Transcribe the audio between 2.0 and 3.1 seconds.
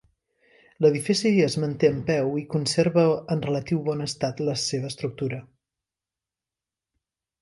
peu i conserva